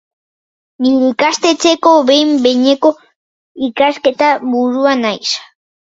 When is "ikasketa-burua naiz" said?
3.71-5.35